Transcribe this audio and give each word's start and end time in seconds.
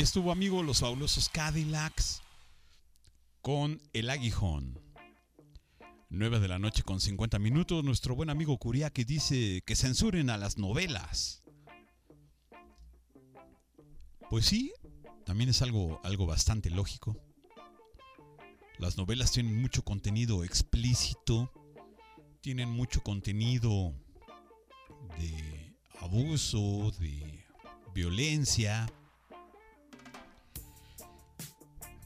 Ahí 0.00 0.04
estuvo, 0.04 0.32
amigo, 0.32 0.62
los 0.62 0.80
fabulosos 0.80 1.28
Cadillacs 1.28 2.22
con 3.42 3.82
El 3.92 4.08
Aguijón. 4.08 4.80
9 6.08 6.40
de 6.40 6.48
la 6.48 6.58
noche 6.58 6.82
con 6.82 7.02
50 7.02 7.38
minutos. 7.38 7.84
Nuestro 7.84 8.16
buen 8.16 8.30
amigo 8.30 8.56
Curiaki 8.56 9.04
dice 9.04 9.62
que 9.66 9.76
censuren 9.76 10.30
a 10.30 10.38
las 10.38 10.56
novelas. 10.56 11.42
Pues 14.30 14.46
sí, 14.46 14.72
también 15.26 15.50
es 15.50 15.60
algo, 15.60 16.00
algo 16.02 16.24
bastante 16.24 16.70
lógico. 16.70 17.18
Las 18.78 18.96
novelas 18.96 19.32
tienen 19.32 19.60
mucho 19.60 19.82
contenido 19.82 20.44
explícito, 20.44 21.52
tienen 22.40 22.70
mucho 22.70 23.02
contenido 23.02 23.92
de 25.18 25.76
abuso, 26.00 26.90
de 26.98 27.44
violencia. 27.92 28.90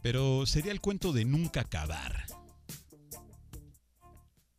Pero 0.05 0.45
sería 0.45 0.71
el 0.71 0.83
cuento 0.83 1.15
de 1.15 1.25
nunca 1.25 1.63
acabar. 1.63 2.27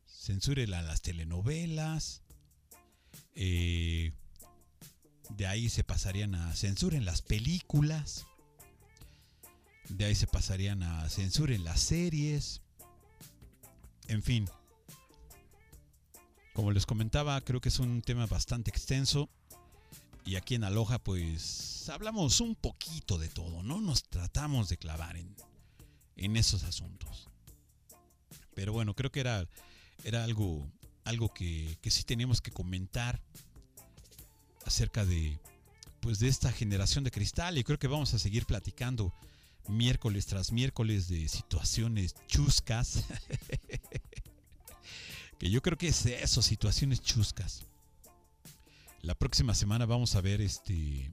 Censúrela 0.08 0.82
las 0.82 1.04
telenovelas. 1.04 2.24
Eh, 3.36 4.12
de 5.30 5.46
ahí 5.46 5.70
se 5.70 5.84
pasarían 5.84 6.34
a 6.34 6.56
censura 6.56 6.98
en 6.98 7.06
las 7.06 7.22
películas. 7.22 8.26
De 9.90 10.06
ahí 10.06 10.16
se 10.16 10.26
pasarían 10.26 10.82
a 10.82 11.08
censura 11.12 11.54
en 11.54 11.64
las 11.64 11.80
series. 11.80 12.64
En 14.08 14.24
fin. 14.24 14.50
Como 16.56 16.72
les 16.72 16.88
comentaba, 16.88 17.40
creo 17.42 17.62
que 17.62 17.70
es 17.70 17.78
un 17.78 18.02
tema 18.02 18.26
bastante 18.26 18.72
extenso. 18.72 19.30
Y 20.26 20.38
aquí 20.38 20.56
en 20.56 20.64
Aloha, 20.64 20.98
pues 20.98 21.88
hablamos 21.90 22.42
un 22.42 22.56
poquito 22.56 23.20
de 23.20 23.30
todo, 23.30 23.62
¿no? 23.62 23.80
Nos 23.80 24.04
tratamos 24.10 24.70
de 24.70 24.78
clavar 24.78 25.18
en, 25.18 25.36
en 26.16 26.36
esos 26.36 26.64
asuntos. 26.64 27.30
Pero 28.56 28.74
bueno, 28.74 28.96
creo 28.96 29.12
que 29.12 29.20
era, 29.20 29.48
era 30.04 30.24
algo, 30.24 30.68
algo 31.04 31.32
que, 31.32 31.78
que 31.82 31.92
sí 31.92 32.04
teníamos 32.04 32.42
que 32.42 32.52
comentar 32.52 33.22
acerca 34.66 35.06
de, 35.06 35.40
pues 36.00 36.18
de 36.18 36.28
esta 36.28 36.52
generación 36.52 37.04
de 37.04 37.12
cristal. 37.12 37.60
Y 37.60 37.64
creo 37.64 37.78
que 37.78 37.88
vamos 37.88 38.16
a 38.16 38.20
seguir 38.20 38.48
platicando 38.48 39.14
miércoles 39.68 40.26
tras 40.26 40.52
miércoles 40.52 41.08
de 41.08 41.28
situaciones 41.28 42.16
chuscas. 42.26 43.06
que 45.38 45.52
yo 45.52 45.62
creo 45.62 45.78
que 45.78 45.90
es 45.90 46.04
eso, 46.08 46.42
situaciones 46.42 47.02
chuscas. 47.02 47.68
La 49.06 49.14
próxima 49.14 49.54
semana 49.54 49.86
vamos 49.86 50.16
a 50.16 50.22
ver 50.22 50.42
este 50.42 51.12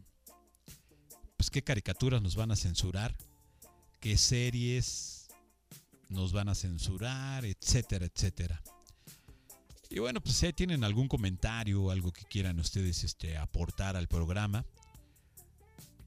pues 1.37 1.51
qué 1.51 1.63
caricaturas 1.63 2.23
nos 2.23 2.37
van 2.37 2.51
a 2.51 2.57
censurar, 2.57 3.15
qué 4.01 4.17
series 4.17 5.29
nos 6.09 6.33
van 6.33 6.49
a 6.49 6.55
censurar, 6.55 7.45
etcétera, 7.45 8.07
etcétera. 8.07 8.63
Y 9.91 9.99
bueno, 9.99 10.23
pues 10.23 10.37
si 10.37 10.51
tienen 10.55 10.85
algún 10.85 11.07
comentario, 11.07 11.91
algo 11.91 12.15
que 12.15 12.25
quieran 12.25 12.59
ustedes 12.61 13.05
este, 13.05 13.37
aportar 13.37 13.95
al 13.95 14.09
programa, 14.09 14.65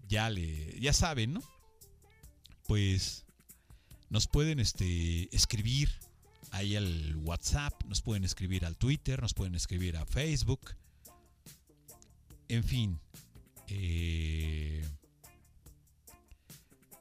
ya 0.07 0.27
le, 0.31 0.79
ya 0.79 0.91
saben, 0.91 1.33
¿no? 1.33 1.43
Pues 2.67 3.25
nos 4.09 4.25
pueden 4.25 4.59
este, 4.59 5.29
escribir 5.35 5.91
ahí 6.49 6.75
al 6.75 7.15
WhatsApp, 7.17 7.79
nos 7.83 8.01
pueden 8.01 8.23
escribir 8.23 8.65
al 8.65 8.75
Twitter, 8.75 9.21
nos 9.21 9.35
pueden 9.35 9.53
escribir 9.53 9.97
a 9.97 10.07
Facebook 10.07 10.75
en 12.47 12.63
fin. 12.63 12.99
Eh, 13.67 14.85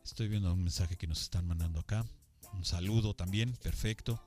estoy 0.05 0.29
viendo 0.29 0.53
un 0.53 0.63
mensaje 0.63 0.97
que 0.97 1.07
nos 1.07 1.23
están 1.23 1.47
mandando 1.47 1.81
acá. 1.81 2.05
Un 2.53 2.65
saludo 2.65 3.15
también, 3.15 3.53
perfecto. 3.63 4.23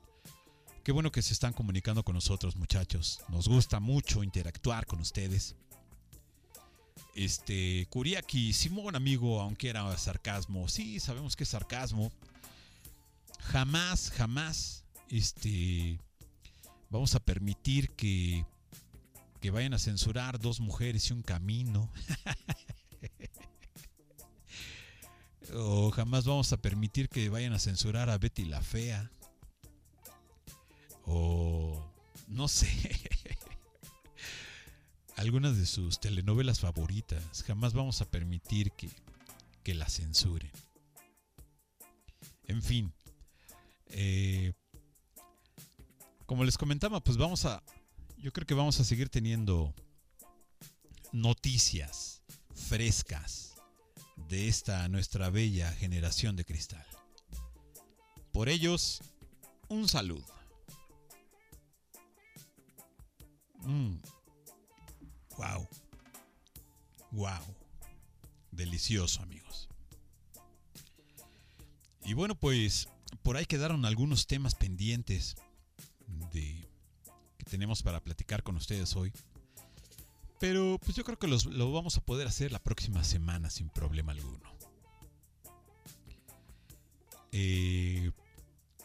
Qué 0.84 0.92
bueno 0.92 1.12
que 1.12 1.22
se 1.22 1.34
están 1.34 1.54
comunicando 1.54 2.04
con 2.04 2.16
nosotros, 2.16 2.56
muchachos. 2.56 3.22
Nos 3.30 3.48
gusta 3.48 3.80
mucho 3.80 4.24
interactuar 4.24 4.86
con 4.86 5.00
ustedes. 5.00 5.56
Este, 7.14 7.88
Kuriaki, 7.90 8.54
Simón, 8.54 8.96
amigo, 8.96 9.42
aunque 9.42 9.70
era 9.70 9.98
sarcasmo. 9.98 10.68
Sí, 10.68 11.00
sabemos 11.00 11.36
que 11.36 11.44
es 11.44 11.50
sarcasmo. 11.50 12.12
Jamás, 13.40 14.12
jamás, 14.12 14.86
este, 15.10 16.00
vamos 16.90 17.16
a 17.16 17.20
permitir 17.20 17.92
que 17.92 18.46
que 19.38 19.52
vayan 19.52 19.74
a 19.74 19.80
censurar 19.80 20.40
dos 20.40 20.60
mujeres 20.60 21.10
y 21.10 21.14
un 21.14 21.22
camino. 21.22 21.92
o 25.54 25.92
jamás 25.92 26.26
vamos 26.26 26.52
a 26.54 26.58
permitir 26.58 27.10
que 27.10 27.30
vayan 27.30 27.54
a 27.54 27.60
censurar 27.60 28.10
a 28.10 28.18
Betty 28.18 28.46
la 28.46 28.62
Fea. 28.62 29.12
O 31.06 31.84
no 32.28 32.48
sé. 32.48 32.68
Algunas 35.16 35.58
de 35.58 35.66
sus 35.66 36.00
telenovelas 36.00 36.60
favoritas. 36.60 37.44
Jamás 37.44 37.74
vamos 37.74 38.02
a 38.02 38.06
permitir 38.06 38.72
que, 38.72 38.90
que 39.64 39.74
la 39.74 39.90
censuren. 39.90 40.52
En 42.46 42.62
fin. 42.62 42.94
Eh, 43.88 44.54
como 46.26 46.44
les 46.44 46.58
comentaba, 46.58 47.02
pues 47.02 47.18
vamos 47.18 47.46
a, 47.46 47.64
yo 48.18 48.32
creo 48.32 48.46
que 48.46 48.54
vamos 48.54 48.80
a 48.80 48.84
seguir 48.84 49.10
teniendo 49.10 49.74
noticias 51.12 52.24
frescas 52.54 53.56
de 54.28 54.48
esta 54.48 54.88
nuestra 54.90 55.30
bella 55.30 55.72
generación 55.72 56.36
de 56.36 56.46
cristal. 56.46 56.86
Por 58.32 58.50
ellos, 58.50 59.02
un 59.70 59.88
saludo. 59.88 60.26
Wow. 65.38 65.68
Wow. 67.12 67.56
Delicioso, 68.52 69.22
amigos. 69.22 69.70
Y 72.04 72.14
bueno, 72.14 72.36
pues 72.36 72.88
por 73.22 73.38
ahí 73.38 73.46
quedaron 73.46 73.86
algunos 73.86 74.28
temas 74.28 74.56
pendientes 74.56 75.36
de 76.32 76.67
tenemos 77.48 77.82
para 77.84 78.04
platicar 78.04 78.44
con 78.44 78.56
ustedes 78.56 78.96
hoy. 78.96 79.12
Pero 80.40 80.80
pues 80.84 80.96
yo 80.96 81.04
creo 81.04 81.18
que 81.18 81.28
lo 81.28 81.72
vamos 81.72 81.98
a 81.98 82.02
poder 82.02 82.28
hacer 82.28 82.52
la 82.52 82.60
próxima 82.62 83.04
semana 83.04 83.50
sin 83.50 83.70
problema 83.70 84.12
alguno. 84.12 84.52
Eh, 87.32 88.12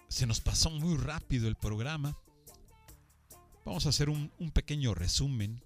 se 0.08 0.26
nos 0.26 0.40
pasó 0.40 0.70
muy 0.70 0.96
rápido 0.96 1.48
el 1.48 1.56
programa. 1.56 2.16
Vamos 3.64 3.86
a 3.86 3.90
hacer 3.90 4.08
un, 4.08 4.32
un 4.38 4.50
pequeño 4.50 4.94
resumen. 4.94 5.62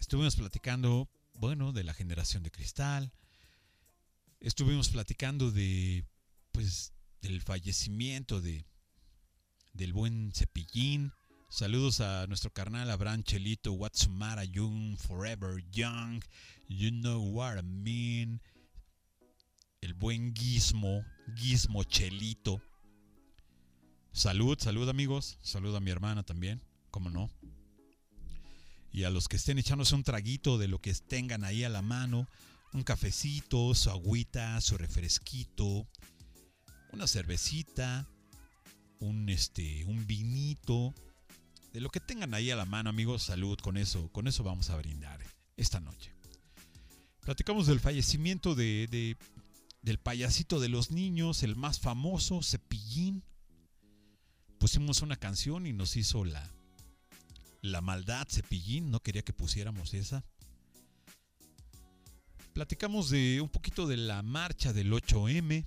Estuvimos 0.00 0.36
platicando, 0.36 1.08
bueno, 1.34 1.72
de 1.72 1.84
la 1.84 1.94
generación 1.94 2.42
de 2.42 2.50
cristal. 2.50 3.12
Estuvimos 4.40 4.88
platicando 4.88 5.50
de, 5.50 6.06
pues, 6.52 6.92
del 7.20 7.42
fallecimiento 7.42 8.40
de, 8.40 8.64
del 9.72 9.92
buen 9.92 10.32
Cepillín. 10.34 11.12
Saludos 11.48 12.00
a 12.00 12.26
nuestro 12.26 12.52
carnal 12.52 12.90
Abraham 12.90 13.22
Chelito, 13.22 13.72
Watsumara 13.72 14.44
Young, 14.44 14.96
Forever 14.96 15.64
Young, 15.70 16.22
You 16.68 16.90
Know 16.90 17.22
What 17.22 17.58
I 17.58 17.62
Mean. 17.62 18.40
El 19.80 19.94
buen 19.94 20.34
Gizmo, 20.34 21.04
Gizmo 21.36 21.84
Chelito. 21.84 22.60
Salud, 24.12 24.58
salud 24.58 24.88
amigos. 24.88 25.38
Salud 25.42 25.74
a 25.74 25.80
mi 25.80 25.90
hermana 25.90 26.22
también, 26.22 26.60
como 26.90 27.10
no. 27.10 27.30
Y 28.92 29.04
a 29.04 29.10
los 29.10 29.28
que 29.28 29.36
estén 29.36 29.58
echándose 29.58 29.94
un 29.94 30.02
traguito 30.02 30.58
de 30.58 30.68
lo 30.68 30.80
que 30.80 30.92
tengan 30.94 31.44
ahí 31.44 31.64
a 31.64 31.68
la 31.68 31.82
mano, 31.82 32.28
un 32.72 32.82
cafecito, 32.82 33.74
su 33.74 33.90
agüita, 33.90 34.60
su 34.60 34.76
refresquito, 34.76 35.86
una 36.92 37.06
cervecita, 37.06 38.08
un 39.00 39.28
este 39.28 39.84
un 39.84 40.06
vinito, 40.06 40.94
de 41.72 41.80
lo 41.80 41.90
que 41.90 42.00
tengan 42.00 42.34
ahí 42.34 42.50
a 42.50 42.56
la 42.56 42.64
mano, 42.64 42.90
amigos, 42.90 43.22
salud, 43.22 43.58
con 43.58 43.76
eso, 43.76 44.10
con 44.12 44.26
eso 44.26 44.42
vamos 44.42 44.70
a 44.70 44.76
brindar 44.76 45.20
esta 45.56 45.80
noche. 45.80 46.12
Platicamos 47.20 47.66
del 47.66 47.80
fallecimiento 47.80 48.54
de, 48.54 49.16
del 49.82 49.98
payasito 49.98 50.60
de 50.60 50.68
los 50.68 50.90
niños, 50.90 51.42
el 51.42 51.56
más 51.56 51.78
famoso, 51.78 52.42
Cepillín. 52.42 53.22
Pusimos 54.58 55.02
una 55.02 55.16
canción 55.16 55.66
y 55.66 55.72
nos 55.72 55.96
hizo 55.96 56.24
la, 56.24 56.50
la 57.60 57.80
maldad, 57.80 58.26
Cepillín, 58.28 58.90
no 58.90 59.00
quería 59.00 59.22
que 59.22 59.32
pusiéramos 59.32 59.94
esa. 59.94 60.24
Platicamos 62.54 63.10
de 63.10 63.40
un 63.40 63.48
poquito 63.48 63.86
de 63.86 63.98
la 63.98 64.22
marcha 64.22 64.72
del 64.72 64.90
8M, 64.92 65.64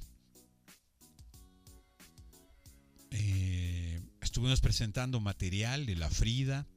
Eh, 3.11 4.01
estuvimos 4.21 4.61
presentando 4.61 5.19
material 5.19 5.85
de 5.85 5.95
la 5.95 6.09
Frida, 6.09 6.67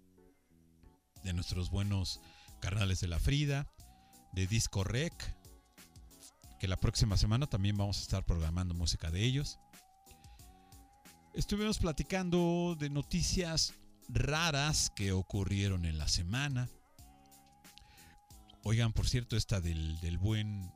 de 1.23 1.33
nuestros 1.33 1.71
buenos 1.71 2.21
carnales 2.61 3.01
de 3.01 3.09
la 3.09 3.19
Frida, 3.19 3.73
de 4.33 4.47
Disco 4.47 4.85
Rec, 4.85 5.13
que 6.59 6.69
la 6.69 6.77
próxima 6.77 7.17
semana 7.17 7.47
también 7.47 7.77
vamos 7.77 7.99
a 7.99 8.03
estar 8.03 8.25
programando 8.25 8.75
música 8.75 9.11
de 9.11 9.23
ellos. 9.23 9.59
Estuvimos 11.35 11.79
platicando 11.79 12.77
de 12.79 12.91
noticias 12.91 13.75
raras 14.09 14.91
que 14.95 15.13
ocurrieron 15.13 15.85
en 15.85 15.99
la 15.99 16.09
semana. 16.09 16.69
Oigan, 18.63 18.93
por 18.93 19.09
cierto, 19.09 19.37
esta 19.37 19.61
del, 19.61 20.01
del 20.01 20.19
buen 20.19 20.73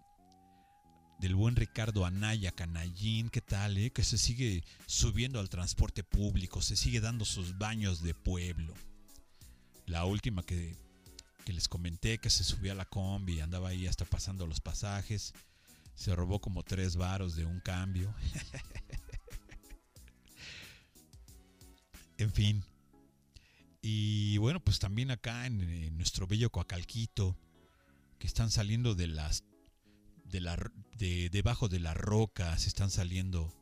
del 1.19 1.35
buen 1.35 1.57
Ricardo 1.57 2.07
Anaya 2.07 2.53
Canallín, 2.53 3.29
¿qué 3.29 3.41
tal? 3.41 3.77
Eh? 3.77 3.91
Que 3.91 4.05
se 4.05 4.19
sigue 4.19 4.63
subiendo 4.87 5.41
al 5.41 5.49
transporte 5.49 6.05
público, 6.05 6.63
se 6.63 6.77
sigue 6.77 7.01
dando 7.01 7.25
sus 7.25 7.59
baños 7.59 8.03
de 8.03 8.15
pueblo. 8.15 8.73
La 9.87 10.05
última 10.05 10.45
que, 10.45 10.77
que 11.45 11.53
les 11.53 11.69
comenté, 11.69 12.19
que 12.19 12.31
se 12.31 12.45
subió 12.45 12.73
a 12.73 12.77
la 12.77 12.85
combi, 12.85 13.41
andaba 13.41 13.71
ahí 13.71 13.87
hasta 13.87 14.05
pasando 14.05 14.47
los 14.47 14.61
pasajes, 14.61 15.35
se 15.95 16.15
robó 16.15 16.41
como 16.41 16.63
tres 16.63 16.95
varos 16.95 17.35
de 17.35 17.45
un 17.45 17.61
cambio. 17.61 18.15
en 22.19 22.33
fin. 22.33 22.65
Y 23.83 24.39
bueno, 24.39 24.61
pues 24.61 24.79
también 24.79 25.11
acá 25.11 25.47
en, 25.47 25.63
en 25.63 25.97
nuestro 25.97 26.29
bello 26.29 26.51
Coacalquito, 26.51 27.37
que 28.21 28.27
están 28.27 28.51
saliendo 28.51 28.95
de 28.95 29.09
las 29.09 29.48
de 30.31 30.41
la, 30.41 30.57
de, 30.99 31.31
debajo 31.31 31.69
de 31.69 31.81
la 31.81 31.95
roca 31.95 32.57
se 32.59 32.69
están 32.69 32.91
saliendo 32.91 33.55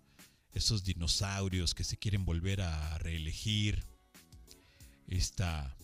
esos 0.53 0.85
dinosaurios 0.85 1.75
que 1.75 1.85
se 1.85 1.97
quieren 1.97 2.25
volver 2.25 2.63
a 2.63 2.99
reelegir. 2.99 3.85
Esta, 5.07 5.77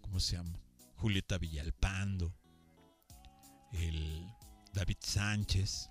¿cómo 0.00 0.20
se 0.20 0.36
llama? 0.36 0.58
Julieta 0.96 1.38
Villalpando, 1.38 2.34
el 3.72 4.26
David 4.72 4.96
Sánchez 5.00 5.90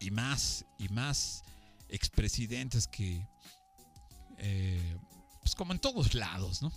y 0.00 0.10
más 0.10 0.64
y 0.78 0.88
más 0.88 1.44
expresidentes 1.88 2.86
que, 2.88 3.26
eh, 4.38 4.98
pues 5.40 5.54
como 5.54 5.72
en 5.72 5.78
todos 5.78 6.14
lados, 6.14 6.62
¿no? 6.62 6.72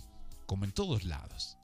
Como 0.46 0.64
en 0.64 0.72
todos 0.72 1.04
lados. 1.04 1.56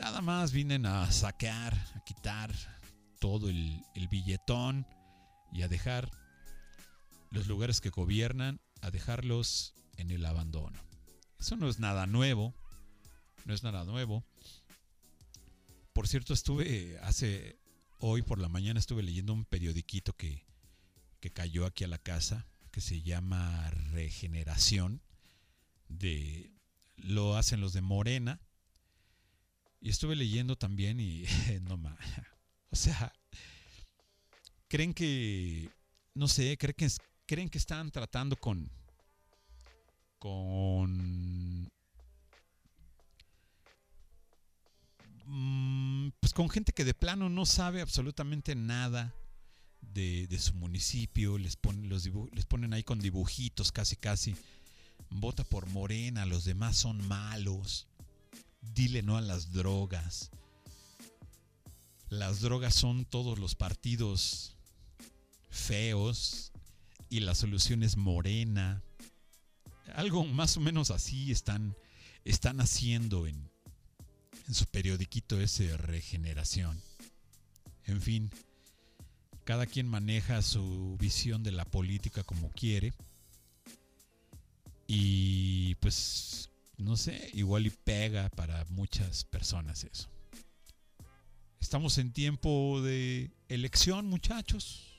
Nada 0.00 0.22
más 0.22 0.52
vienen 0.52 0.86
a 0.86 1.12
saquear, 1.12 1.74
a 1.94 2.02
quitar 2.04 2.50
todo 3.18 3.50
el, 3.50 3.84
billetón 4.10 4.86
y 5.52 5.60
a 5.60 5.68
dejar 5.68 6.10
los 7.30 7.46
lugares 7.48 7.82
que 7.82 7.90
gobiernan, 7.90 8.62
a 8.80 8.90
dejarlos 8.90 9.74
en 9.98 10.10
el 10.10 10.24
abandono. 10.24 10.80
Eso 11.38 11.54
no 11.56 11.68
es 11.68 11.80
nada 11.80 12.06
nuevo, 12.06 12.54
no 13.44 13.52
es 13.52 13.62
nada 13.62 13.84
nuevo. 13.84 14.24
Por 15.92 16.08
cierto, 16.08 16.32
estuve 16.32 16.98
hace, 17.02 17.58
hoy 17.98 18.22
por 18.22 18.38
la 18.38 18.48
mañana 18.48 18.80
estuve 18.80 19.02
leyendo 19.02 19.34
un 19.34 19.44
periodiquito 19.44 20.14
que, 20.14 20.46
que 21.20 21.30
cayó 21.30 21.66
aquí 21.66 21.84
a 21.84 21.88
la 21.88 21.98
casa, 21.98 22.46
que 22.70 22.80
se 22.80 23.02
llama 23.02 23.68
Regeneración, 23.90 25.02
de, 25.88 26.54
lo 26.96 27.36
hacen 27.36 27.60
los 27.60 27.74
de 27.74 27.82
Morena, 27.82 28.40
y 29.80 29.88
estuve 29.88 30.14
leyendo 30.14 30.56
también 30.56 31.00
y 31.00 31.24
no 31.62 31.76
más. 31.76 31.98
O 32.70 32.76
sea, 32.76 33.12
creen 34.68 34.94
que, 34.94 35.70
no 36.14 36.28
sé, 36.28 36.56
creen 36.58 36.74
que, 36.76 36.88
creen 37.26 37.48
que 37.48 37.58
están 37.58 37.90
tratando 37.90 38.36
con, 38.36 38.70
con, 40.18 41.68
mm, 45.24 46.10
pues 46.20 46.32
con 46.32 46.48
gente 46.50 46.72
que 46.72 46.84
de 46.84 46.94
plano 46.94 47.28
no 47.28 47.46
sabe 47.46 47.80
absolutamente 47.80 48.54
nada 48.54 49.14
de, 49.80 50.26
de 50.28 50.38
su 50.38 50.54
municipio, 50.54 51.38
les 51.38 51.56
ponen, 51.56 51.88
los 51.88 52.08
les 52.32 52.46
ponen 52.46 52.74
ahí 52.74 52.84
con 52.84 53.00
dibujitos 53.00 53.72
casi 53.72 53.96
casi, 53.96 54.36
vota 55.08 55.42
por 55.42 55.66
Morena, 55.66 56.26
los 56.26 56.44
demás 56.44 56.76
son 56.76 57.08
malos 57.08 57.89
dile 58.60 59.02
no 59.02 59.16
a 59.16 59.20
las 59.20 59.52
drogas. 59.52 60.30
Las 62.08 62.40
drogas 62.40 62.74
son 62.74 63.04
todos 63.04 63.38
los 63.38 63.54
partidos 63.54 64.56
feos 65.48 66.52
y 67.08 67.20
la 67.20 67.34
solución 67.34 67.82
es 67.82 67.96
morena. 67.96 68.82
Algo 69.94 70.24
más 70.24 70.56
o 70.56 70.60
menos 70.60 70.90
así 70.90 71.30
están, 71.30 71.76
están 72.24 72.60
haciendo 72.60 73.26
en, 73.26 73.50
en 74.48 74.54
su 74.54 74.66
periodiquito 74.66 75.40
ese 75.40 75.76
regeneración. 75.76 76.80
En 77.84 78.00
fin, 78.00 78.30
cada 79.44 79.66
quien 79.66 79.88
maneja 79.88 80.42
su 80.42 80.96
visión 80.98 81.42
de 81.42 81.52
la 81.52 81.64
política 81.64 82.22
como 82.22 82.50
quiere. 82.50 82.92
Y 84.86 85.76
pues 85.76 86.49
no 86.80 86.96
sé, 86.96 87.30
igual 87.34 87.66
y 87.66 87.70
pega 87.70 88.28
para 88.30 88.64
muchas 88.70 89.24
personas 89.24 89.84
eso. 89.84 90.08
Estamos 91.60 91.98
en 91.98 92.12
tiempo 92.12 92.80
de 92.82 93.30
elección, 93.48 94.06
muchachos. 94.06 94.96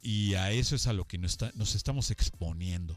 Y 0.00 0.34
a 0.34 0.52
eso 0.52 0.76
es 0.76 0.86
a 0.86 0.92
lo 0.92 1.06
que 1.06 1.18
nos, 1.18 1.38
estamos 1.74 2.10
exponiendo. 2.10 2.96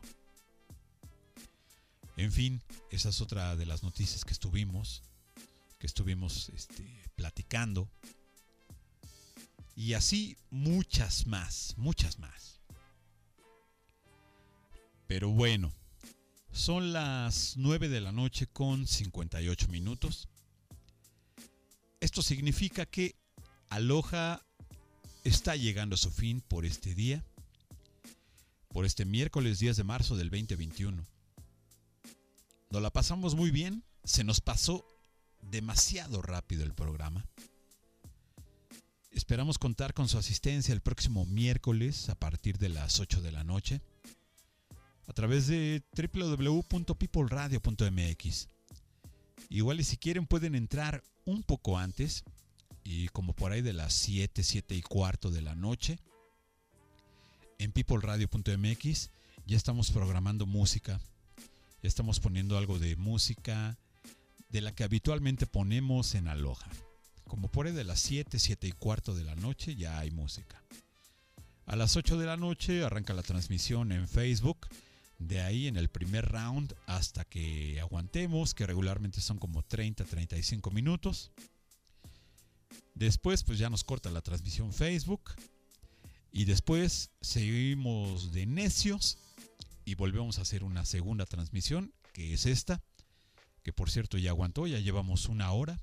En 2.18 2.32
fin, 2.32 2.62
esa 2.92 3.10
es 3.10 3.22
otra 3.22 3.56
de 3.56 3.66
las 3.66 3.82
noticias 3.82 4.26
que 4.26 4.34
estuvimos, 4.34 5.04
que 5.80 5.88
estuvimos 5.88 6.50
este, 6.50 6.84
platicando. 7.16 7.90
Y 9.76 9.94
así 9.94 10.38
muchas 10.50 11.28
más, 11.28 11.74
muchas 11.78 12.20
más. 12.20 12.60
Pero 15.08 15.30
bueno, 15.30 15.72
son 16.58 16.92
las 16.92 17.56
9 17.56 17.88
de 17.88 18.02
la 18.02 18.12
noche 18.12 18.48
con 18.48 18.88
58 18.88 19.68
minutos. 19.68 20.28
Esto 22.02 22.24
significa 22.24 22.88
que 22.88 23.16
Aloha 23.70 24.44
está 25.24 25.56
llegando 25.56 25.94
a 25.94 25.98
su 26.00 26.10
fin 26.10 26.42
por 26.42 26.66
este 26.66 26.96
día, 26.96 27.24
por 28.70 28.86
este 28.86 29.06
miércoles 29.06 29.60
10 29.60 29.78
de 29.78 29.84
marzo 29.84 30.18
del 30.18 30.32
2021. 30.32 31.06
Nos 32.72 32.82
la 32.82 32.90
pasamos 32.90 33.36
muy 33.36 33.52
bien, 33.52 33.84
se 34.04 34.24
nos 34.24 34.42
pasó 34.42 34.86
demasiado 35.42 36.24
rápido 36.24 36.64
el 36.64 36.74
programa. 36.74 37.26
Esperamos 39.12 39.60
contar 39.60 39.94
con 39.94 40.10
su 40.10 40.18
asistencia 40.18 40.74
el 40.74 40.82
próximo 40.82 41.26
miércoles 41.28 42.10
a 42.10 42.16
partir 42.16 42.58
de 42.58 42.70
las 42.70 43.00
8 43.00 43.22
de 43.22 43.32
la 43.32 43.44
noche 43.44 43.82
a 45.08 45.14
través 45.14 45.48
de 45.48 45.82
www.peopleradio.mx. 45.96 48.48
Igual 49.50 49.80
y 49.80 49.84
si 49.84 49.98
quieren 49.98 50.28
pueden 50.28 50.54
entrar 50.56 51.04
un 51.26 51.44
poco 51.44 51.78
antes 51.78 52.24
y 52.84 53.08
como 53.10 53.34
por 53.34 53.52
ahí 53.52 53.62
de 53.62 53.74
las 53.74 53.94
7, 53.94 54.42
7 54.44 54.76
y 54.76 54.82
cuarto 54.82 55.30
de 55.32 55.42
la 55.42 55.56
noche 55.56 56.00
en 57.60 57.72
peopleradio.mx 57.72 59.10
ya 59.46 59.58
estamos 59.58 59.92
programando 59.92 60.46
música, 60.46 61.00
ya 61.82 61.88
estamos 61.88 62.20
poniendo 62.20 62.58
algo 62.58 62.80
de 62.80 62.98
música 62.98 63.78
de 64.50 64.62
la 64.62 64.74
que 64.74 64.84
habitualmente 64.84 65.48
ponemos 65.48 66.16
en 66.16 66.28
Aloha. 66.28 66.68
Como 67.26 67.50
por 67.50 67.66
ahí 67.66 67.74
de 67.74 67.84
las 67.84 68.00
7, 68.00 68.40
7 68.40 68.68
y 68.68 68.72
cuarto 68.72 69.16
de 69.16 69.24
la 69.24 69.36
noche 69.36 69.76
ya 69.76 70.00
hay 70.00 70.12
música. 70.12 70.62
A 71.66 71.76
las 71.76 71.98
8 71.98 72.18
de 72.18 72.26
la 72.26 72.38
noche 72.38 72.84
arranca 72.84 73.14
la 73.14 73.24
transmisión 73.24 73.92
en 73.92 74.08
Facebook 74.08 74.68
de 75.20 75.42
ahí 75.42 75.68
en 75.68 75.78
el 75.78 75.90
primer 75.90 76.26
round 76.26 76.76
hasta 76.86 77.26
que 77.26 77.80
aguantemos, 77.80 78.54
que 78.54 78.68
regularmente 78.68 79.22
son 79.22 79.38
como 79.40 79.64
30-35 79.64 80.72
minutos. 80.72 81.32
Después 82.94 83.44
pues 83.44 83.60
ya 83.60 83.70
nos 83.70 83.84
corta 83.84 84.10
la 84.10 84.22
transmisión 84.22 84.74
Facebook. 84.74 85.32
Y 86.32 86.46
después 86.46 87.12
seguimos 87.22 88.32
de 88.32 88.46
necios 88.46 89.18
y 89.86 89.96
volvemos 89.96 90.38
a 90.38 90.42
hacer 90.42 90.64
una 90.64 90.86
segunda 90.86 91.26
transmisión, 91.26 91.94
que 92.14 92.34
es 92.34 92.46
esta, 92.46 92.84
que 93.64 93.74
por 93.74 93.90
cierto 93.90 94.18
ya 94.18 94.32
aguantó, 94.32 94.68
ya 94.68 94.80
llevamos 94.80 95.30
una 95.30 95.52
hora. 95.52 95.80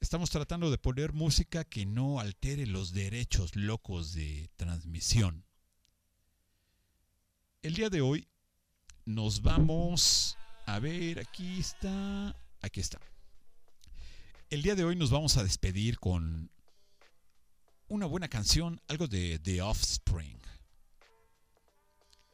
Estamos 0.00 0.30
tratando 0.30 0.70
de 0.70 0.78
poner 0.78 1.12
música 1.12 1.64
que 1.64 1.84
no 1.84 2.20
altere 2.20 2.66
los 2.66 2.92
derechos 2.92 3.56
locos 3.56 4.12
de 4.12 4.48
transmisión. 4.56 5.47
El 7.60 7.74
día 7.74 7.90
de 7.90 8.00
hoy 8.00 8.28
nos 9.04 9.42
vamos 9.42 10.38
a 10.64 10.78
ver, 10.78 11.18
aquí 11.18 11.58
está, 11.58 12.36
aquí 12.60 12.78
está. 12.78 13.00
El 14.48 14.62
día 14.62 14.76
de 14.76 14.84
hoy 14.84 14.94
nos 14.94 15.10
vamos 15.10 15.36
a 15.36 15.42
despedir 15.42 15.98
con 15.98 16.52
una 17.88 18.06
buena 18.06 18.28
canción, 18.28 18.80
algo 18.86 19.08
de 19.08 19.40
The 19.40 19.60
Offspring. 19.60 20.38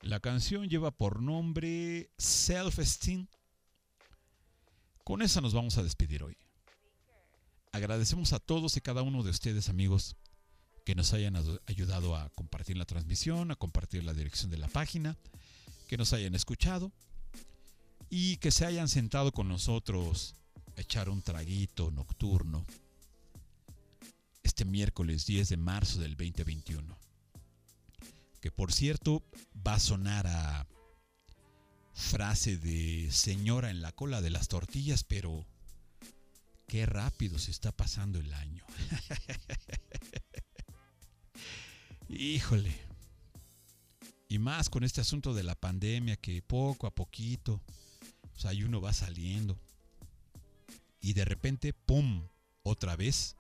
La 0.02 0.21
canción 0.21 0.69
lleva 0.69 0.90
por 0.90 1.23
nombre 1.23 2.11
Self 2.19 2.78
Esteem. 2.78 3.26
Con 5.04 5.23
esa 5.23 5.40
nos 5.40 5.54
vamos 5.54 5.78
a 5.78 5.83
despedir 5.83 6.23
hoy. 6.23 6.37
agradecemos 7.73 8.35
a 8.35 8.40
todos 8.40 8.76
y 8.76 8.83
cada 8.83 9.00
uno 9.00 9.23
de 9.23 9.31
ustedes, 9.31 9.71
amigos, 9.71 10.16
que 10.85 10.95
nos 10.95 11.12
hayan 11.14 11.37
ayudado 11.67 12.14
a 12.17 12.29
compartir 12.31 12.76
la 12.76 12.85
transmisión, 12.85 13.50
a 13.50 13.57
compartir 13.57 14.05
la 14.05 14.12
dirección 14.12 14.50
de 14.50 14.59
la 14.59 14.69
página, 14.69 15.17
que 15.88 15.97
nos 15.97 16.12
hayan 16.12 16.35
escuchado 16.35 16.93
y 18.11 18.37
que 18.37 18.50
se 18.50 18.67
hayan 18.67 18.88
sentado 18.88 19.33
con 19.33 19.49
nosotros 19.49 20.35
a 20.76 20.81
echar 20.81 21.09
un 21.09 21.23
traguito 21.23 21.91
nocturno 21.91 22.67
este 24.43 24.64
miércoles 24.67 25.26
10 25.26 25.49
de 25.49 25.57
marzo 25.57 25.99
del 26.00 26.17
2021. 26.17 26.97
Que 28.41 28.50
por 28.50 28.73
cierto 28.73 29.25
va 29.67 29.75
a 29.75 29.81
sonar 29.81 30.26
a 30.26 30.67
frase 31.95 32.59
de 32.59 33.11
señora 33.11 33.71
en 33.71 33.81
la 33.81 33.93
cola 33.93 34.21
de 34.21 34.31
las 34.31 34.49
tortillas, 34.49 35.03
pero 35.03 35.47
qué 36.69 36.85
rápido 36.85 37.38
se 37.38 37.50
está 37.50 37.73
pasando 37.73 38.19
el 38.21 38.33
año. 38.35 38.64
Híjole. 42.16 42.73
Y 44.28 44.38
más 44.38 44.71
con 44.71 44.85
este 44.85 45.00
asunto 45.00 45.35
de 45.35 45.42
la 45.42 45.54
pandemia 45.54 46.16
que 46.16 46.42
poco 46.42 46.87
a 46.87 46.94
poquito, 46.94 47.61
o 48.35 48.38
sea, 48.38 48.52
uno 48.64 48.80
va 48.80 48.92
saliendo. 48.92 49.59
Y 51.00 51.12
de 51.12 51.25
repente, 51.25 51.73
¡pum! 51.73 52.26
Otra 52.62 52.97
vez, 52.97 53.37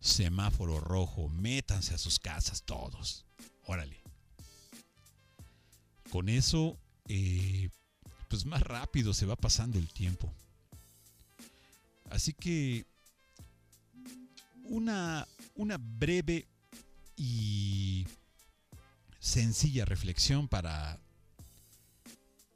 semáforo 0.00 0.80
rojo, 0.80 1.28
métanse 1.28 1.94
a 1.94 1.98
sus 1.98 2.18
casas 2.18 2.62
todos. 2.64 3.24
Órale. 3.66 4.02
Con 6.10 6.28
eso, 6.28 6.78
eh, 7.08 7.70
pues 8.28 8.44
más 8.44 8.62
rápido 8.62 9.14
se 9.14 9.26
va 9.26 9.36
pasando 9.36 9.78
el 9.78 9.88
tiempo. 9.88 10.32
Así 12.10 12.32
que 12.32 12.86
una, 14.64 15.26
una 15.54 15.78
breve 15.78 16.46
y 17.18 18.06
sencilla 19.18 19.84
reflexión 19.84 20.48
para 20.48 21.00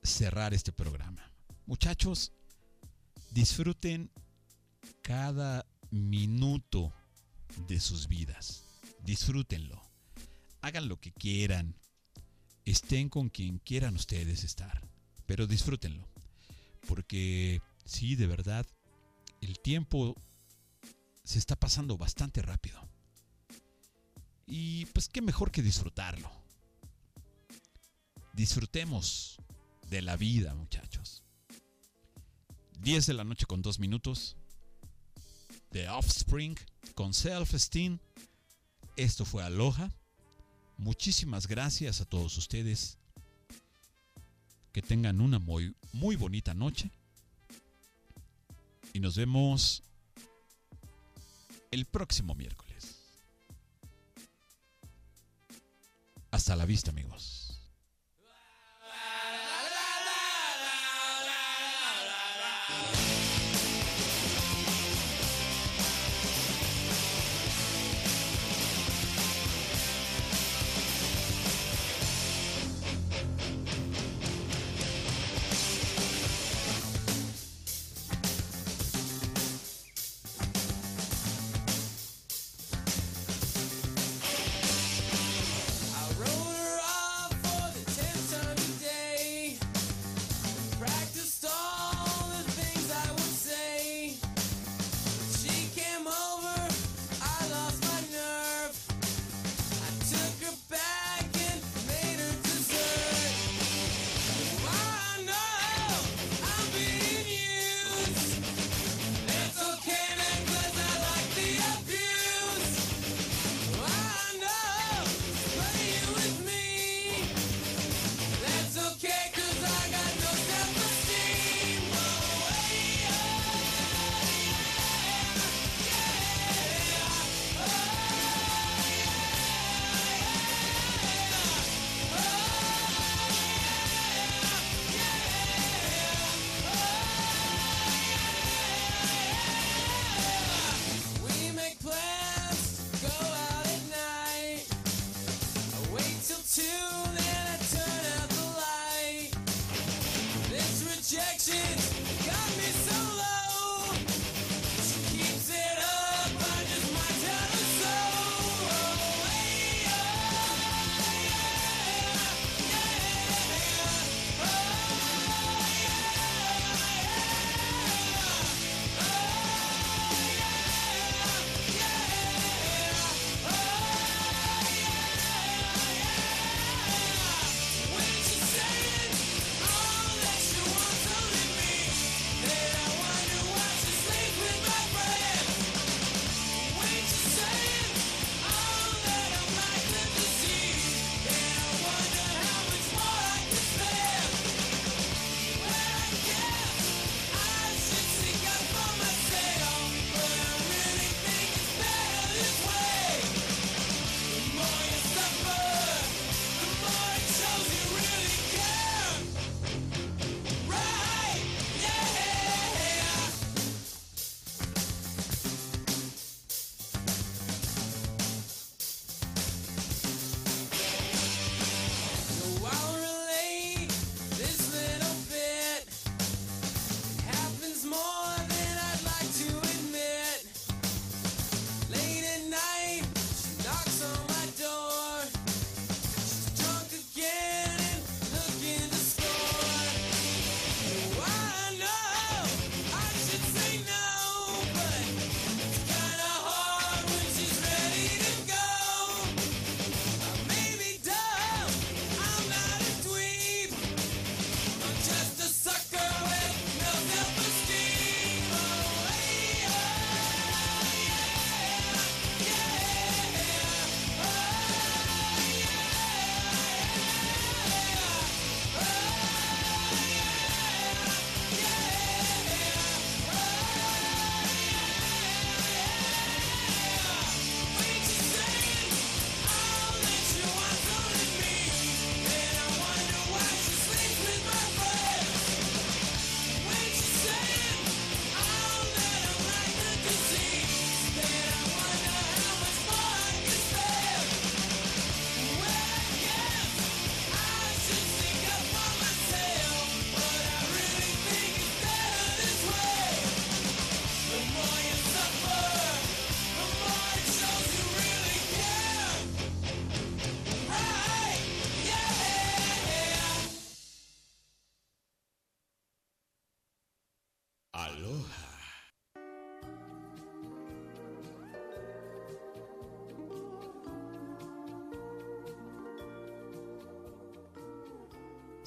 cerrar 0.03 0.55
este 0.55 0.73
programa. 0.73 1.31
Muchachos, 1.67 2.33
disfruten 3.31 4.11
cada 5.03 5.67
minuto 5.91 6.93
de 7.69 7.81
sus 7.81 8.09
vidas. 8.09 8.65
Disfrútenlo. 9.05 9.83
Hagan 10.61 10.89
lo 10.89 11.01
que 11.01 11.13
quieran. 11.13 11.75
Estén 12.65 13.09
con 13.09 13.29
quien 13.29 13.59
quieran 13.59 13.97
ustedes 13.97 14.45
estar. 14.45 14.81
Pero 15.27 15.47
disfrútenlo. 15.47 16.09
Porque 16.87 17.61
sí, 17.85 18.15
de 18.15 18.29
verdad, 18.29 18.67
el 19.41 19.59
tiempo 19.59 20.15
se 21.25 21.39
está 21.39 21.57
pasando 21.57 21.97
bastante 21.99 22.43
rápido. 22.43 22.81
Y 24.55 24.85
pues 24.93 25.09
qué 25.09 25.23
mejor 25.23 25.51
que 25.51 25.63
disfrutarlo. 25.63 26.31
Disfrutemos 28.35 29.39
de 29.89 30.03
la 30.03 30.19
vida, 30.19 30.55
muchachos. 30.55 31.23
10 32.81 33.07
de 33.07 33.15
la 33.15 33.25
noche 33.25 33.47
con 33.47 33.63
2 33.63 33.79
minutos. 33.79 34.37
The 35.71 35.89
Offspring 35.89 36.55
con 36.95 37.15
Self 37.15 37.55
Esteem. 37.55 37.99
Esto 38.97 39.25
fue 39.25 39.43
Aloha. 39.43 39.91
Muchísimas 40.77 41.47
gracias 41.47 42.03
a 42.03 42.05
todos 42.05 42.37
ustedes. 42.37 42.99
Que 44.73 44.83
tengan 44.83 45.23
una 45.23 45.39
muy, 45.39 45.75
muy 45.95 46.15
bonita 46.15 46.53
noche. 46.53 46.91
Y 48.93 49.01
nos 49.01 49.17
vemos 49.17 49.83
el 51.71 51.87
próximo 51.87 52.35
miércoles. 52.35 52.72
Hasta 56.33 56.57
la 56.57 56.65
vista, 56.65 56.91
amigos. 56.91 57.52